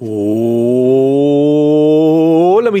五 0.00 0.57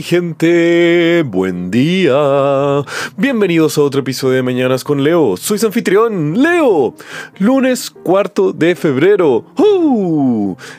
gente, 0.02 1.22
buen 1.26 1.70
día. 1.70 2.84
Bienvenidos 3.16 3.78
a 3.78 3.82
otro 3.82 4.00
episodio 4.00 4.36
de 4.36 4.42
Mañanas 4.42 4.84
con 4.84 5.02
Leo. 5.02 5.36
Soy 5.36 5.58
anfitrión, 5.64 6.42
Leo. 6.42 6.94
Lunes 7.38 7.90
cuarto 7.90 8.52
de 8.52 8.74
febrero. 8.74 9.44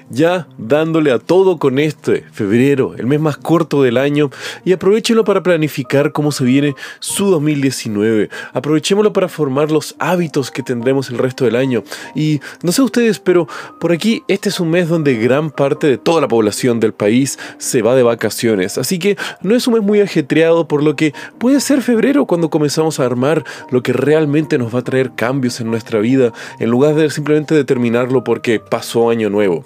Ya 0.10 0.48
dándole 0.58 1.12
a 1.12 1.20
todo 1.20 1.58
con 1.58 1.80
este 1.80 2.26
febrero, 2.32 2.94
el 2.98 3.08
mes 3.08 3.20
más 3.20 3.38
corto 3.38 3.82
del 3.84 3.98
año. 3.98 4.30
Y 4.66 4.74
aprovechenlo 4.74 5.24
para 5.24 5.44
planificar 5.44 6.12
cómo 6.12 6.32
se 6.32 6.44
viene 6.44 6.76
su 7.00 7.30
2019. 7.30 8.30
Aprovechémoslo 8.54 9.14
para 9.14 9.28
formar 9.28 9.72
los 9.72 9.96
hábitos 10.00 10.52
que 10.52 10.64
tendremos 10.64 11.10
el 11.10 11.18
resto 11.18 11.46
del 11.46 11.56
año. 11.56 11.84
Y 12.16 12.40
no 12.64 12.72
sé 12.72 12.82
ustedes, 12.82 13.20
pero 13.20 13.48
por 13.80 13.92
aquí 13.92 14.24
este 14.28 14.50
es 14.50 14.60
un 14.60 14.70
mes 14.70 14.88
donde 14.88 15.16
gran 15.16 15.52
parte 15.52 15.88
de 15.88 15.98
toda 15.98 16.22
la 16.22 16.28
población 16.28 16.80
del 16.80 16.94
país 16.94 17.40
se 17.58 17.82
va 17.82 17.96
de 17.96 18.04
vacaciones, 18.04 18.78
así 18.78 19.00
que 19.00 19.09
no 19.42 19.56
es 19.56 19.68
un 19.68 19.76
mes 19.76 19.84
muy 19.84 20.02
ajetreado, 20.02 20.68
por 20.68 20.84
lo 20.84 20.96
que 20.96 21.14
puede 21.38 21.60
ser 21.60 21.82
febrero 21.82 22.26
cuando 22.26 22.50
comenzamos 22.50 23.00
a 23.00 23.06
armar 23.06 23.44
lo 23.70 23.84
que 23.84 23.94
realmente 23.94 24.58
nos 24.58 24.74
va 24.74 24.80
a 24.80 24.84
traer 24.84 25.12
cambios 25.16 25.60
en 25.62 25.70
nuestra 25.70 26.00
vida, 26.00 26.34
en 26.60 26.70
lugar 26.70 26.96
de 26.96 27.10
simplemente 27.10 27.56
determinarlo 27.56 28.24
porque 28.24 28.60
pasó 28.60 29.10
año 29.10 29.30
nuevo. 29.30 29.66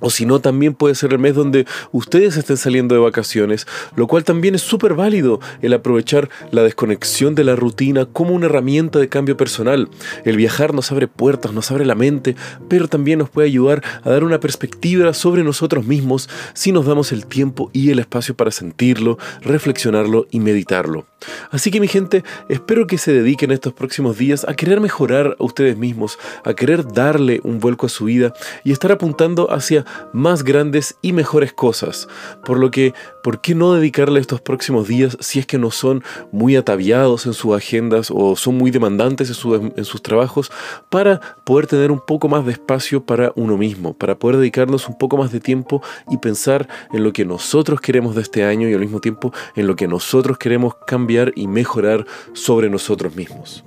O 0.00 0.10
si 0.10 0.26
no, 0.26 0.40
también 0.40 0.74
puede 0.74 0.94
ser 0.94 1.12
el 1.12 1.18
mes 1.18 1.34
donde 1.34 1.66
ustedes 1.90 2.36
estén 2.36 2.58
saliendo 2.58 2.94
de 2.94 3.00
vacaciones, 3.00 3.66
lo 3.94 4.06
cual 4.06 4.24
también 4.24 4.54
es 4.54 4.62
súper 4.62 4.94
válido 4.94 5.40
el 5.62 5.72
aprovechar 5.72 6.28
la 6.50 6.62
desconexión 6.62 7.34
de 7.34 7.44
la 7.44 7.56
rutina 7.56 8.04
como 8.04 8.34
una 8.34 8.46
herramienta 8.46 8.98
de 8.98 9.08
cambio 9.08 9.36
personal. 9.36 9.88
El 10.24 10.36
viajar 10.36 10.74
nos 10.74 10.92
abre 10.92 11.08
puertas, 11.08 11.52
nos 11.52 11.70
abre 11.70 11.86
la 11.86 11.94
mente, 11.94 12.36
pero 12.68 12.88
también 12.88 13.18
nos 13.18 13.30
puede 13.30 13.48
ayudar 13.48 13.82
a 14.04 14.10
dar 14.10 14.22
una 14.22 14.38
perspectiva 14.38 15.14
sobre 15.14 15.42
nosotros 15.42 15.86
mismos 15.86 16.28
si 16.52 16.72
nos 16.72 16.84
damos 16.84 17.10
el 17.12 17.26
tiempo 17.26 17.70
y 17.72 17.90
el 17.90 17.98
espacio 17.98 18.36
para 18.36 18.50
sentirlo, 18.50 19.18
reflexionarlo 19.40 20.26
y 20.30 20.40
meditarlo. 20.40 21.06
Así 21.50 21.70
que 21.70 21.80
mi 21.80 21.88
gente, 21.88 22.22
espero 22.50 22.86
que 22.86 22.98
se 22.98 23.12
dediquen 23.12 23.50
estos 23.50 23.72
próximos 23.72 24.18
días 24.18 24.44
a 24.46 24.54
querer 24.54 24.80
mejorar 24.80 25.36
a 25.38 25.44
ustedes 25.44 25.76
mismos, 25.78 26.18
a 26.44 26.52
querer 26.52 26.86
darle 26.86 27.40
un 27.44 27.60
vuelco 27.60 27.86
a 27.86 27.88
su 27.88 28.04
vida 28.04 28.34
y 28.62 28.72
estar 28.72 28.92
apuntando 28.92 29.50
hacia 29.50 29.85
más 30.12 30.44
grandes 30.44 30.96
y 31.02 31.12
mejores 31.12 31.52
cosas. 31.52 32.08
Por 32.44 32.58
lo 32.58 32.70
que, 32.70 32.94
¿por 33.22 33.40
qué 33.40 33.54
no 33.54 33.74
dedicarle 33.74 34.20
estos 34.20 34.40
próximos 34.40 34.88
días 34.88 35.16
si 35.20 35.38
es 35.38 35.46
que 35.46 35.58
no 35.58 35.70
son 35.70 36.02
muy 36.32 36.56
ataviados 36.56 37.26
en 37.26 37.32
sus 37.32 37.54
agendas 37.54 38.10
o 38.12 38.36
son 38.36 38.56
muy 38.56 38.70
demandantes 38.70 39.28
en, 39.28 39.84
sus 39.84 40.02
trabajos 40.02 40.50
para 40.90 41.20
poder 41.44 41.66
tener 41.66 41.90
un 41.90 42.00
poco 42.00 42.28
más 42.28 42.44
de 42.46 42.52
espacio 42.52 43.04
para 43.04 43.32
uno 43.36 43.56
mismo, 43.56 43.94
para 43.94 44.18
poder 44.18 44.38
dedicarnos 44.38 44.88
un 44.88 44.98
poco 44.98 45.16
más 45.16 45.32
de 45.32 45.40
tiempo 45.40 45.82
y 46.10 46.18
pensar 46.18 46.68
en 46.92 47.04
lo 47.04 47.12
que 47.12 47.24
nosotros 47.24 47.80
queremos 47.80 48.14
de 48.14 48.22
este 48.22 48.44
año 48.44 48.68
y 48.68 48.74
al 48.74 48.80
mismo 48.80 49.00
tiempo 49.00 49.32
en 49.54 49.66
lo 49.66 49.76
que 49.76 49.88
nosotros 49.88 50.38
queremos 50.38 50.74
cambiar 50.86 51.32
y 51.36 51.46
mejorar 51.46 52.06
sobre 52.32 52.70
nosotros 52.70 53.14
mismos? 53.14 53.64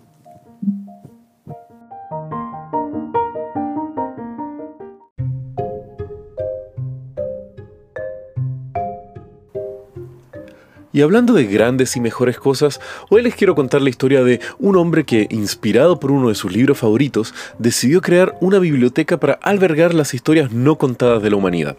Y 10.91 11.01
hablando 11.01 11.33
de 11.33 11.45
grandes 11.45 11.95
y 11.95 11.99
mejores 11.99 12.39
cosas, 12.39 12.81
hoy 13.11 13.21
les 13.21 13.35
quiero 13.35 13.53
contar 13.53 13.79
la 13.83 13.91
historia 13.91 14.23
de 14.23 14.39
un 14.57 14.75
hombre 14.75 15.05
que, 15.05 15.27
inspirado 15.29 15.99
por 15.99 16.11
uno 16.11 16.29
de 16.29 16.35
sus 16.35 16.51
libros 16.51 16.79
favoritos, 16.79 17.35
decidió 17.59 18.01
crear 18.01 18.35
una 18.41 18.57
biblioteca 18.57 19.19
para 19.19 19.33
albergar 19.33 19.93
las 19.93 20.15
historias 20.15 20.51
no 20.51 20.79
contadas 20.79 21.21
de 21.21 21.29
la 21.29 21.35
humanidad. 21.35 21.77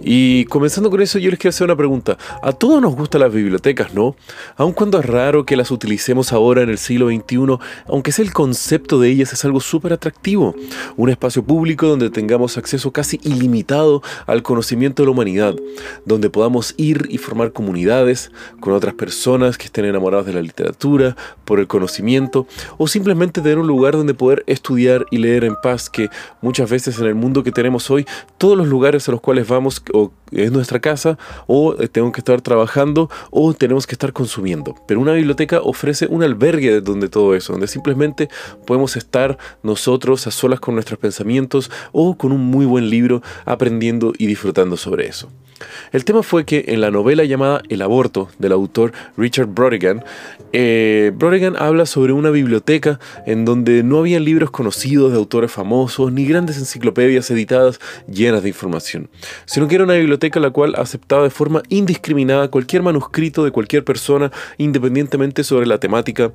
Y 0.00 0.44
comenzando 0.44 0.88
con 0.88 1.02
eso, 1.02 1.18
yo 1.18 1.30
les 1.30 1.40
quiero 1.40 1.50
hacer 1.50 1.64
una 1.64 1.74
pregunta. 1.74 2.16
A 2.42 2.52
todos 2.52 2.80
nos 2.80 2.94
gustan 2.94 3.22
las 3.22 3.32
bibliotecas, 3.32 3.92
¿no? 3.92 4.14
Aun 4.56 4.72
cuando 4.72 5.00
es 5.00 5.06
raro 5.06 5.44
que 5.44 5.56
las 5.56 5.72
utilicemos 5.72 6.32
ahora 6.32 6.62
en 6.62 6.70
el 6.70 6.78
siglo 6.78 7.08
XXI, 7.08 7.58
aunque 7.88 8.12
sea 8.12 8.24
el 8.24 8.32
concepto 8.32 9.00
de 9.00 9.08
ellas 9.10 9.32
es 9.32 9.44
algo 9.44 9.58
súper 9.58 9.92
atractivo. 9.92 10.54
Un 10.96 11.10
espacio 11.10 11.42
público 11.42 11.88
donde 11.88 12.08
tengamos 12.08 12.56
acceso 12.56 12.92
casi 12.92 13.18
ilimitado 13.24 14.00
al 14.26 14.44
conocimiento 14.44 15.02
de 15.02 15.06
la 15.06 15.12
humanidad, 15.12 15.56
donde 16.04 16.30
podamos 16.30 16.74
ir 16.76 17.08
y 17.10 17.18
formar 17.18 17.52
comunidades, 17.52 18.30
con 18.60 18.72
otras 18.72 18.94
personas 18.94 19.58
que 19.58 19.66
estén 19.66 19.84
enamorados 19.84 20.26
de 20.26 20.32
la 20.32 20.42
literatura, 20.42 21.16
por 21.44 21.60
el 21.60 21.66
conocimiento, 21.66 22.46
o 22.78 22.86
simplemente 22.86 23.40
tener 23.40 23.58
un 23.58 23.66
lugar 23.66 23.94
donde 23.94 24.14
poder 24.14 24.44
estudiar 24.46 25.06
y 25.10 25.18
leer 25.18 25.44
en 25.44 25.56
paz, 25.56 25.90
que 25.90 26.08
muchas 26.40 26.70
veces 26.70 26.98
en 26.98 27.06
el 27.06 27.14
mundo 27.14 27.42
que 27.42 27.52
tenemos 27.52 27.90
hoy, 27.90 28.06
todos 28.38 28.56
los 28.56 28.68
lugares 28.68 29.08
a 29.08 29.12
los 29.12 29.20
cuales 29.20 29.48
vamos 29.48 29.82
o 29.92 30.12
es 30.32 30.50
nuestra 30.50 30.80
casa, 30.80 31.18
o 31.46 31.74
eh, 31.78 31.88
tenemos 31.88 32.12
que 32.12 32.20
estar 32.20 32.40
trabajando, 32.40 33.10
o 33.30 33.54
tenemos 33.54 33.86
que 33.86 33.94
estar 33.94 34.12
consumiendo. 34.12 34.74
Pero 34.86 35.00
una 35.00 35.12
biblioteca 35.12 35.60
ofrece 35.60 36.06
un 36.06 36.22
albergue 36.22 36.80
donde 36.80 37.08
todo 37.08 37.34
eso, 37.34 37.52
donde 37.52 37.68
simplemente 37.68 38.28
podemos 38.66 38.96
estar 38.96 39.38
nosotros 39.62 40.26
a 40.26 40.30
solas 40.30 40.60
con 40.60 40.74
nuestros 40.74 40.98
pensamientos 40.98 41.70
o 41.92 42.16
con 42.16 42.32
un 42.32 42.40
muy 42.40 42.66
buen 42.66 42.90
libro 42.90 43.22
aprendiendo 43.44 44.12
y 44.18 44.26
disfrutando 44.26 44.76
sobre 44.76 45.06
eso. 45.06 45.28
El 45.92 46.04
tema 46.04 46.22
fue 46.22 46.44
que 46.44 46.64
en 46.68 46.80
la 46.80 46.90
novela 46.90 47.24
llamada 47.24 47.62
El 47.68 47.82
aborto 47.82 48.28
del 48.38 48.52
autor 48.52 48.92
Richard 49.16 49.46
Brodigan, 49.46 50.04
eh, 50.52 51.12
Brodigan 51.14 51.56
habla 51.56 51.86
sobre 51.86 52.12
una 52.12 52.30
biblioteca 52.30 53.00
en 53.26 53.44
donde 53.44 53.82
no 53.82 53.98
había 53.98 54.20
libros 54.20 54.50
conocidos 54.50 55.12
de 55.12 55.18
autores 55.18 55.50
famosos 55.50 56.12
ni 56.12 56.26
grandes 56.26 56.58
enciclopedias 56.58 57.30
editadas 57.30 57.80
llenas 58.06 58.42
de 58.42 58.50
información, 58.50 59.08
sino 59.46 59.68
que 59.68 59.74
era 59.74 59.84
una 59.84 59.94
biblioteca 59.94 60.40
la 60.40 60.50
cual 60.50 60.74
aceptaba 60.76 61.24
de 61.24 61.30
forma 61.30 61.62
indiscriminada 61.68 62.48
cualquier 62.48 62.82
manuscrito 62.82 63.44
de 63.44 63.50
cualquier 63.50 63.84
persona 63.84 64.30
independientemente 64.58 65.44
sobre 65.44 65.66
la 65.66 65.78
temática 65.78 66.32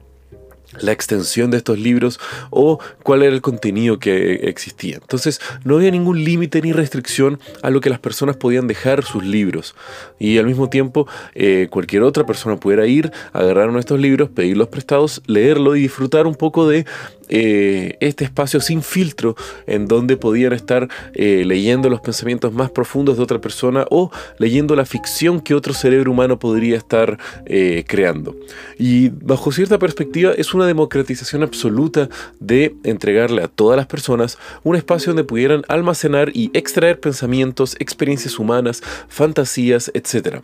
la 0.80 0.92
extensión 0.92 1.52
de 1.52 1.58
estos 1.58 1.80
libros 1.80 2.20
o 2.50 2.80
cuál 3.04 3.24
era 3.24 3.34
el 3.34 3.42
contenido 3.42 4.00
que 4.00 4.34
existía. 4.50 4.96
Entonces 4.96 5.40
no 5.64 5.78
había 5.78 5.92
ningún 5.92 6.24
límite 6.24 6.62
ni 6.62 6.72
restricción 6.72 7.40
a 7.62 7.70
lo 7.70 7.82
que 7.82 7.90
las 7.90 8.00
personas 8.00 8.38
podían 8.38 8.68
dejar 8.68 9.04
sus 9.04 9.24
libros 9.24 9.76
y 10.20 10.38
al 10.38 10.46
mismo 10.46 10.70
tiempo 10.70 11.08
eh, 11.34 11.68
cualquier 11.70 12.04
otra 12.04 12.26
persona 12.26 12.58
pudiera 12.58 12.86
ir, 12.88 13.12
agarrar 13.34 13.70
uno 13.70 13.76
de 13.76 13.82
estos 13.82 14.00
libros, 14.00 14.30
pedirlos 14.30 14.68
prestados, 14.68 15.22
leerlo 15.26 15.76
y 15.76 15.82
disfrutar 15.82 16.28
un 16.28 16.36
poco 16.36 16.68
de 16.68 16.86
eh, 17.30 17.98
este 18.00 18.24
espacio 18.24 18.60
sin 18.60 18.82
filtro 18.82 19.36
en 19.68 19.86
donde 19.86 20.18
podían 20.18 20.54
estar 20.54 20.88
eh, 21.14 21.44
leyendo 21.46 21.90
los 21.90 22.02
pensamientos 22.02 22.54
más 22.54 22.72
profundos 22.72 23.18
de 23.18 23.24
otra 23.24 23.40
persona 23.40 23.86
o 23.90 24.12
leyendo 24.40 24.76
la 24.76 24.86
ficción 24.86 25.40
que 25.40 25.54
otro 25.54 25.74
cerebro 25.74 26.12
humano 26.12 26.40
podría 26.40 26.78
estar 26.78 27.18
eh, 27.46 27.84
creando. 27.88 28.36
Y 28.78 29.10
bajo 29.10 29.52
cierta 29.52 29.78
perspectiva 29.78 30.32
es 30.36 30.54
una 30.54 30.66
democratización 30.66 31.44
absoluta 31.44 32.10
de 32.40 32.76
entregarle 32.84 33.44
a 33.44 33.48
todas 33.48 33.78
las 33.78 33.86
personas 33.86 34.38
un 34.64 34.76
espacio 34.76 35.12
donde 35.12 35.24
pudieran 35.24 35.64
almacenar 35.68 36.32
y 36.34 36.50
extraer 36.54 37.00
pensamientos, 37.00 37.76
experiencias 37.80 38.40
humanas, 38.40 38.82
fantasías, 39.08 39.92
etc. 39.94 40.42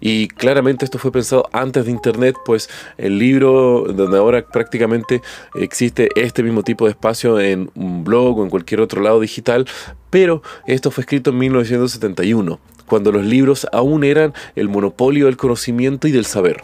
Y 0.00 0.28
claramente 0.28 0.84
esto 0.84 0.98
fue 0.98 1.12
pensado 1.12 1.48
antes 1.52 1.84
de 1.86 1.90
Internet, 1.90 2.36
pues 2.44 2.68
el 2.96 3.18
libro 3.18 3.86
donde 3.88 4.18
ahora 4.18 4.46
prácticamente 4.46 5.20
existe 5.54 6.08
este 6.28 6.42
mismo 6.42 6.62
tipo 6.62 6.84
de 6.84 6.92
espacio 6.92 7.40
en 7.40 7.70
un 7.74 8.04
blog 8.04 8.38
o 8.38 8.44
en 8.44 8.50
cualquier 8.50 8.80
otro 8.80 9.02
lado 9.02 9.20
digital, 9.20 9.66
pero 10.10 10.42
esto 10.66 10.90
fue 10.90 11.02
escrito 11.02 11.30
en 11.30 11.38
1971, 11.38 12.60
cuando 12.86 13.12
los 13.12 13.24
libros 13.24 13.66
aún 13.72 14.04
eran 14.04 14.32
el 14.54 14.68
monopolio 14.68 15.26
del 15.26 15.36
conocimiento 15.36 16.08
y 16.08 16.12
del 16.12 16.24
saber. 16.24 16.62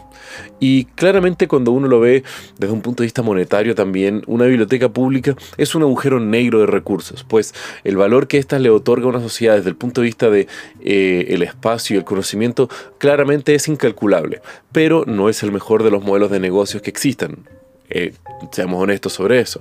Y 0.59 0.87
claramente 0.87 1.49
cuando 1.49 1.71
uno 1.71 1.87
lo 1.87 2.01
ve 2.01 2.25
desde 2.59 2.73
un 2.73 2.81
punto 2.81 3.03
de 3.03 3.07
vista 3.07 3.23
monetario 3.23 3.75
también, 3.75 4.23
una 4.27 4.47
biblioteca 4.47 4.89
pública 4.89 5.37
es 5.59 5.75
un 5.75 5.83
agujero 5.83 6.21
negro 6.21 6.61
de 6.61 6.67
recursos, 6.67 7.25
pues 7.25 7.55
el 7.85 7.97
valor 7.97 8.27
que 8.27 8.39
ésta 8.39 8.59
le 8.59 8.71
otorga 8.71 9.07
a 9.07 9.11
una 9.11 9.21
sociedad 9.21 9.57
desde 9.57 9.71
el 9.71 9.77
punto 9.77 10.01
de 10.01 10.07
vista 10.07 10.31
de 10.31 10.47
eh, 10.81 11.39
espacio 11.43 11.95
y 11.95 11.99
el 11.99 12.05
conocimiento 12.05 12.71
claramente 12.99 13.55
es 13.55 13.69
incalculable, 13.69 14.41
pero 14.73 15.05
no 15.07 15.29
es 15.29 15.43
el 15.43 15.53
mejor 15.53 15.83
de 15.83 15.91
los 15.91 16.03
modelos 16.03 16.31
de 16.31 16.41
negocios 16.41 16.83
que 16.83 16.91
existan. 16.91 17.39
Eh, 17.91 18.15
seamos 18.53 18.83
honestos 18.83 19.13
sobre 19.13 19.41
eso. 19.41 19.61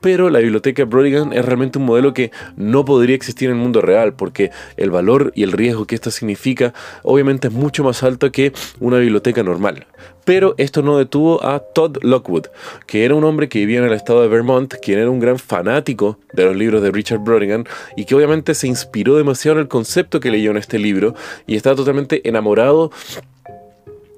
Pero 0.00 0.30
la 0.30 0.38
biblioteca 0.38 0.84
Brodigan 0.84 1.34
es 1.34 1.44
realmente 1.44 1.78
un 1.78 1.84
modelo 1.84 2.14
que 2.14 2.30
no 2.56 2.86
podría 2.86 3.14
existir 3.14 3.50
en 3.50 3.56
el 3.56 3.62
mundo 3.62 3.82
real, 3.82 4.14
porque 4.14 4.50
el 4.78 4.90
valor 4.90 5.30
y 5.34 5.42
el 5.42 5.52
riesgo 5.52 5.86
que 5.86 5.94
esto 5.94 6.10
significa 6.10 6.72
obviamente 7.02 7.48
es 7.48 7.54
mucho 7.54 7.84
más 7.84 8.02
alto 8.02 8.32
que 8.32 8.52
una 8.80 8.96
biblioteca 8.96 9.42
normal. 9.42 9.86
Pero 10.24 10.54
esto 10.56 10.80
no 10.82 10.96
detuvo 10.96 11.44
a 11.44 11.58
Todd 11.58 11.98
Lockwood, 12.02 12.46
que 12.86 13.04
era 13.04 13.14
un 13.14 13.24
hombre 13.24 13.50
que 13.50 13.58
vivía 13.58 13.80
en 13.80 13.84
el 13.84 13.92
estado 13.92 14.22
de 14.22 14.28
Vermont, 14.28 14.72
quien 14.80 14.98
era 14.98 15.10
un 15.10 15.20
gran 15.20 15.38
fanático 15.38 16.18
de 16.32 16.44
los 16.44 16.56
libros 16.56 16.82
de 16.82 16.90
Richard 16.90 17.20
Brodigan 17.20 17.66
y 17.94 18.06
que 18.06 18.14
obviamente 18.14 18.54
se 18.54 18.68
inspiró 18.68 19.16
demasiado 19.16 19.58
en 19.58 19.62
el 19.62 19.68
concepto 19.68 20.20
que 20.20 20.30
leyó 20.30 20.50
en 20.50 20.56
este 20.56 20.78
libro 20.78 21.14
y 21.46 21.56
estaba 21.56 21.76
totalmente 21.76 22.26
enamorado 22.26 22.90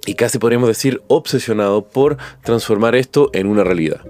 y 0.07 0.15
casi 0.15 0.39
podríamos 0.39 0.69
decir 0.69 1.01
obsesionado 1.07 1.85
por 1.85 2.17
transformar 2.43 2.97
esto 2.97 3.31
en 3.33 3.47
una 3.47 3.63
realidad. 3.63 4.01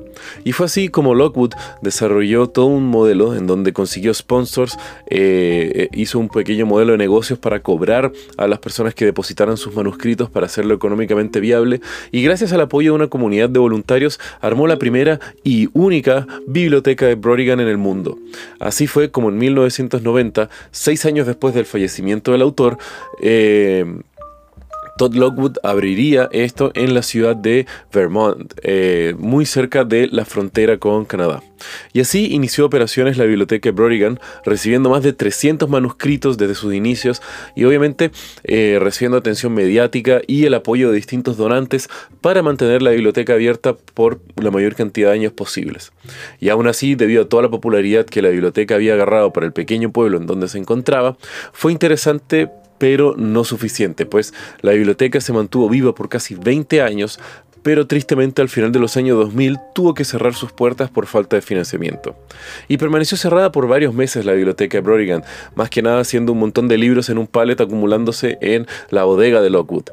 Y 0.44 0.53
fue 0.53 0.67
así 0.67 0.89
como 0.89 1.15
Lockwood 1.15 1.53
desarrolló 1.83 2.47
todo 2.49 2.67
un 2.67 2.87
modelo 2.87 3.35
en 3.35 3.47
donde 3.47 3.73
consiguió 3.73 4.15
sponsors, 4.15 4.79
eh, 5.11 5.89
hizo 5.93 6.19
un 6.19 6.29
pequeño 6.29 6.65
modelo 6.65 6.93
de 6.93 6.99
negocios 6.99 7.39
para 7.39 7.61
cobrar 7.61 8.12
a 8.37 8.47
las 8.47 8.59
personas 8.59 8.94
que 8.94 9.05
depositaran 9.05 9.56
sus 9.56 9.75
manuscritos 9.75 10.31
para 10.31 10.47
hacerlo 10.47 10.75
económicamente 10.75 11.41
viable 11.41 11.81
y 12.11 12.23
gracias 12.23 12.53
al 12.53 12.61
apoyo 12.62 12.93
de 12.93 12.97
una 12.97 13.09
comunidad 13.09 13.50
de 13.50 13.59
voluntarios 13.59 14.19
armó 14.41 14.67
la 14.67 14.79
primera 14.79 15.21
y 15.45 15.69
única 15.73 16.27
biblioteca 16.47 17.06
de 17.06 17.17
Brodigan 17.17 17.61
en 17.61 17.69
el 17.69 17.79
mundo. 17.79 18.19
Así 18.61 18.87
fue 18.87 19.11
como 19.11 19.29
en 19.29 19.38
1990, 19.38 20.49
seis 20.71 21.05
años 21.05 21.27
después 21.27 21.55
del 21.55 21.67
fallecimiento 21.67 22.33
del 22.33 22.43
autor, 22.43 22.79
eh, 23.21 23.85
Todd 25.02 25.16
Lockwood 25.16 25.56
abriría 25.64 26.28
esto 26.31 26.70
en 26.76 26.94
la 26.94 27.02
ciudad 27.02 27.34
de 27.34 27.66
Vermont, 27.93 28.54
eh, 28.62 29.16
muy 29.19 29.46
cerca 29.46 29.82
de 29.82 30.06
la 30.06 30.25
frontera 30.25 30.78
con 30.78 31.06
Canadá. 31.06 31.43
Y 31.93 31.99
así 31.99 32.32
inició 32.32 32.66
operaciones 32.66 33.16
la 33.16 33.25
biblioteca 33.25 33.72
Brodigan, 33.72 34.20
recibiendo 34.44 34.90
más 34.90 35.02
de 35.02 35.12
300 35.12 35.69
manuscritos 35.69 36.38
desde 36.38 36.54
sus 36.54 36.72
inicios 36.72 37.20
y 37.56 37.64
obviamente 37.64 38.12
eh, 38.44 38.78
recibiendo 38.81 39.19
atención 39.19 39.52
mediática 39.54 40.20
y 40.28 40.44
el 40.44 40.54
apoyo 40.54 40.90
de 40.90 40.94
distintos 40.94 41.37
donantes 41.37 41.88
para 42.20 42.44
mantener 42.44 42.81
la 42.81 42.93
biblioteca 42.93 43.32
abierta 43.32 43.75
por 43.94 44.20
la 44.37 44.52
mayor 44.52 44.76
cantidad 44.76 45.08
de 45.08 45.14
años 45.14 45.32
posibles. 45.32 45.90
Y 46.38 46.49
aún 46.49 46.69
así, 46.69 46.94
debido 46.94 47.22
a 47.22 47.28
toda 47.28 47.43
la 47.43 47.50
popularidad 47.50 48.06
que 48.06 48.22
la 48.22 48.28
biblioteca 48.28 48.76
había 48.76 48.94
agarrado 48.94 49.32
para 49.32 49.46
el 49.46 49.52
pequeño 49.52 49.90
pueblo 49.90 50.19
en 50.19 50.26
donde 50.26 50.46
se 50.46 50.58
encontraba, 50.58 51.16
fue 51.52 51.72
interesante 51.72 52.50
pero 52.82 53.14
no 53.17 53.44
suficiente, 53.44 54.06
pues 54.06 54.34
la 54.61 54.73
biblioteca 54.73 55.20
se 55.20 55.32
mantuvo 55.32 55.69
viva 55.69 55.94
por 55.94 56.08
casi 56.08 56.34
20 56.34 56.82
años, 56.82 57.20
pero 57.62 57.87
tristemente 57.87 58.43
al 58.43 58.49
final 58.49 58.73
de 58.73 58.81
los 58.81 58.96
años 58.96 59.17
2000 59.19 59.56
tuvo 59.73 59.94
que 59.94 60.05
cerrar 60.05 60.34
sus 60.34 60.50
puertas 60.50 60.90
por 60.90 61.06
falta 61.06 61.37
de 61.37 61.43
financiamiento. 61.43 62.17
Y 62.67 62.79
permaneció 62.79 63.17
cerrada 63.17 63.52
por 63.52 63.69
varios 63.69 63.94
meses 63.94 64.25
la 64.25 64.32
biblioteca 64.32 64.79
de 64.79 64.82
Brodigan, 64.82 65.23
más 65.55 65.70
que 65.70 65.81
nada 65.81 66.00
haciendo 66.00 66.32
un 66.32 66.40
montón 66.40 66.67
de 66.67 66.76
libros 66.76 67.08
en 67.08 67.19
un 67.19 67.29
pallet 67.29 67.61
acumulándose 67.61 68.37
en 68.40 68.67
la 68.90 69.05
bodega 69.05 69.40
de 69.40 69.50
Lockwood 69.50 69.85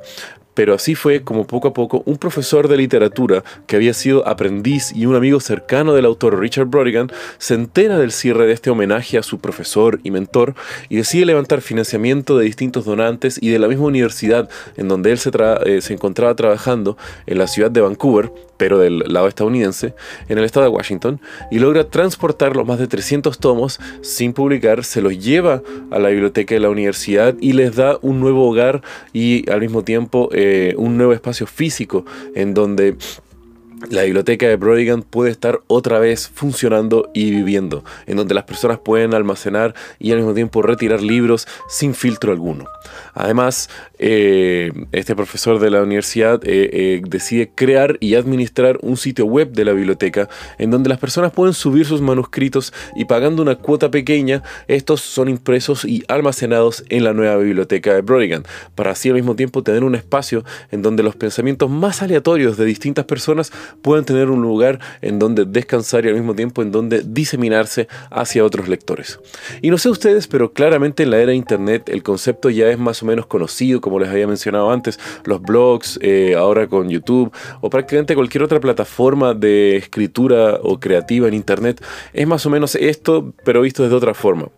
pero 0.60 0.74
así 0.74 0.94
fue 0.94 1.22
como 1.22 1.48
poco 1.48 1.70
a 1.70 1.74
poco 1.74 2.04
un 2.06 2.18
profesor 2.18 2.68
de 2.68 2.76
literatura 2.76 3.46
que 3.66 3.78
había 3.78 3.94
sido 3.94 4.28
aprendiz 4.28 4.92
y 4.94 5.06
un 5.06 5.16
amigo 5.16 5.40
cercano 5.40 5.94
del 5.94 6.04
autor 6.04 6.38
Richard 6.38 6.66
Brodigan 6.66 7.10
se 7.38 7.54
entera 7.54 7.98
del 7.98 8.12
cierre 8.12 8.46
de 8.46 8.52
este 8.52 8.70
homenaje 8.70 9.18
a 9.18 9.24
su 9.24 9.40
profesor 9.40 10.02
y 10.04 10.12
mentor 10.12 10.56
y 10.90 10.98
decide 10.98 11.28
levantar 11.28 11.62
financiamiento 11.62 12.38
de 12.38 12.44
distintos 12.44 12.84
donantes 12.84 13.42
y 13.42 13.52
de 13.52 13.60
la 13.60 13.70
misma 13.70 13.86
universidad 13.86 14.50
en 14.76 14.90
donde 14.90 15.14
él 15.14 15.18
se, 15.18 15.32
eh, 15.66 15.80
se 15.80 15.94
encontraba 15.94 16.36
trabajando 16.36 16.98
en 17.26 17.38
la 17.38 17.48
ciudad 17.48 17.72
de 17.72 17.80
Vancouver 17.80 18.30
pero 18.60 18.78
del 18.78 19.00
lado 19.08 19.30
estadounidense, 19.30 19.96
en 20.28 20.38
el 20.38 20.44
estado 20.44 20.66
de 20.66 20.70
Washington, 20.70 21.22
y 21.50 21.60
logra 21.60 21.86
transportar 21.86 22.58
los 22.58 22.68
más 22.68 22.78
de 22.78 22.88
300 22.88 23.40
tomos 23.40 23.80
sin 24.02 24.34
publicar, 24.34 24.84
se 24.84 25.02
los 25.02 25.18
lleva 25.18 25.64
a 25.92 25.98
la 25.98 26.10
biblioteca 26.10 26.56
de 26.56 26.60
la 26.60 26.70
universidad 26.70 27.36
y 27.40 27.54
les 27.54 27.78
da 27.78 27.98
un 28.02 28.20
nuevo 28.20 28.50
hogar 28.50 28.82
y 29.14 29.50
al 29.50 29.62
mismo 29.62 29.86
tiempo 29.86 30.30
eh, 30.50 30.76
un 30.78 30.98
nuevo 30.98 31.14
espacio 31.14 31.46
físico 31.46 32.06
en 32.36 32.54
donde 32.54 32.96
la 33.90 34.04
biblioteca 34.04 34.48
de 34.48 34.58
Brodigan 34.58 35.04
puede 35.04 35.32
estar 35.32 35.62
otra 35.68 36.00
vez 36.00 36.28
funcionando 36.28 37.10
y 37.14 37.32
viviendo, 37.32 37.86
en 38.08 38.18
donde 38.18 38.34
las 38.34 38.44
personas 38.44 38.80
pueden 38.80 39.14
almacenar 39.14 39.74
y 40.00 40.12
al 40.12 40.18
mismo 40.18 40.34
tiempo 40.34 40.62
retirar 40.62 41.02
libros 41.02 41.48
sin 41.70 41.94
filtro 41.94 42.32
alguno. 42.32 42.66
Además, 43.14 43.70
eh, 44.00 44.72
este 44.94 45.14
profesor 45.14 45.60
de 45.60 45.70
la 45.70 45.84
universidad 45.84 46.42
eh, 46.46 46.70
eh, 46.72 47.02
decide 47.06 47.52
crear 47.54 47.98
y 48.00 48.16
administrar 48.16 48.80
un 48.82 48.96
sitio 48.96 49.26
web 49.26 49.52
de 49.52 49.66
la 49.66 49.74
biblioteca 49.74 50.30
en 50.58 50.72
donde 50.72 50.88
las 50.88 51.00
personas 51.00 51.34
pueden 51.34 51.54
subir 51.54 51.86
sus 51.86 52.02
manuscritos 52.02 52.74
y 52.96 53.06
pagando 53.06 53.42
una 53.42 53.56
cuota 53.56 53.92
pequeña, 53.92 54.42
estos 54.70 55.02
son 55.02 55.28
impresos 55.28 55.84
y 55.84 56.04
almacenados 56.08 56.86
en 56.88 57.04
la 57.04 57.14
nueva 57.14 57.36
biblioteca 57.38 57.94
de 57.94 58.02
Brodigan, 58.02 58.44
para 58.74 58.92
así 58.92 59.10
al 59.10 59.16
mismo 59.16 59.36
tiempo 59.36 59.64
tener 59.64 59.84
un 59.84 59.96
espacio 59.96 60.46
en 60.72 60.82
donde 60.82 61.04
los 61.04 61.18
pensamientos 61.18 61.70
más 61.70 62.02
aleatorios 62.02 62.56
de 62.56 62.64
distintas 62.64 63.04
personas 63.04 63.52
puedan 63.82 64.06
tener 64.06 64.30
un 64.30 64.42
lugar 64.42 64.80
en 65.02 65.20
donde 65.20 65.44
descansar 65.44 66.06
y 66.06 66.10
al 66.10 66.16
mismo 66.16 66.36
tiempo 66.36 66.62
en 66.62 66.72
donde 66.72 67.04
diseminarse 67.06 67.90
hacia 68.12 68.46
otros 68.46 68.70
lectores. 68.70 69.20
Y 69.62 69.72
no 69.72 69.78
sé 69.78 69.90
ustedes, 69.90 70.28
pero 70.28 70.54
claramente 70.54 71.04
en 71.04 71.12
la 71.12 71.18
era 71.18 71.32
de 71.32 71.36
Internet 71.36 71.90
el 71.90 72.02
concepto 72.02 72.50
ya 72.50 72.70
es 72.70 72.80
más 72.80 73.04
o 73.04 73.06
menos 73.06 73.26
conocido, 73.26 73.82
como 73.90 74.00
les 74.00 74.10
había 74.10 74.28
mencionado 74.28 74.72
antes, 74.72 75.00
los 75.26 75.42
blogs, 75.42 76.00
eh, 76.02 76.36
ahora 76.38 76.68
con 76.68 76.90
YouTube 76.90 77.32
o 77.62 77.70
prácticamente 77.70 78.16
cualquier 78.16 78.44
otra 78.44 78.60
plataforma 78.60 79.34
de 79.34 79.78
escritura 79.78 80.60
o 80.62 80.80
creativa 80.80 81.28
en 81.28 81.34
Internet, 81.34 81.84
es 82.14 82.28
más 82.28 82.46
o 82.46 82.50
menos 82.50 82.76
esto, 82.76 83.34
pero 83.44 83.62
visto 83.62 83.84
desde 83.84 83.96
otra 83.96 84.14
forma. 84.14 84.50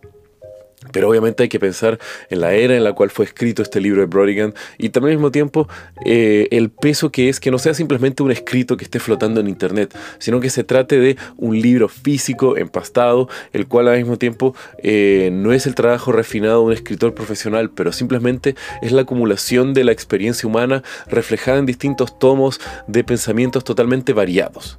Pero 0.92 1.08
obviamente 1.08 1.42
hay 1.42 1.48
que 1.48 1.58
pensar 1.58 1.98
en 2.30 2.40
la 2.40 2.52
era 2.54 2.76
en 2.76 2.84
la 2.84 2.92
cual 2.92 3.10
fue 3.10 3.24
escrito 3.24 3.62
este 3.62 3.80
libro 3.80 4.00
de 4.00 4.06
Brodigan 4.06 4.54
y 4.78 4.90
también 4.90 5.12
al 5.12 5.18
mismo 5.18 5.30
tiempo 5.30 5.68
eh, 6.04 6.48
el 6.50 6.70
peso 6.70 7.10
que 7.10 7.28
es 7.28 7.40
que 7.40 7.50
no 7.50 7.58
sea 7.58 7.74
simplemente 7.74 8.22
un 8.22 8.30
escrito 8.30 8.76
que 8.76 8.84
esté 8.84 9.00
flotando 9.00 9.40
en 9.40 9.48
internet, 9.48 9.96
sino 10.18 10.40
que 10.40 10.50
se 10.50 10.64
trate 10.64 10.98
de 10.98 11.16
un 11.36 11.60
libro 11.60 11.88
físico, 11.88 12.56
empastado, 12.56 13.28
el 13.52 13.66
cual 13.66 13.88
al 13.88 13.98
mismo 13.98 14.18
tiempo 14.18 14.54
eh, 14.78 15.30
no 15.32 15.52
es 15.52 15.66
el 15.66 15.74
trabajo 15.74 16.12
refinado 16.12 16.60
de 16.60 16.66
un 16.66 16.72
escritor 16.72 17.14
profesional, 17.14 17.70
pero 17.70 17.92
simplemente 17.92 18.54
es 18.82 18.92
la 18.92 19.02
acumulación 19.02 19.74
de 19.74 19.84
la 19.84 19.92
experiencia 19.92 20.48
humana 20.48 20.82
reflejada 21.08 21.58
en 21.58 21.66
distintos 21.66 22.18
tomos 22.18 22.60
de 22.86 23.04
pensamientos 23.04 23.64
totalmente 23.64 24.12
variados. 24.12 24.78